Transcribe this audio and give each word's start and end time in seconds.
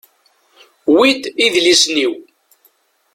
Wi 0.95 1.11
d 1.21 1.23
idlisen-iw. 1.45 2.13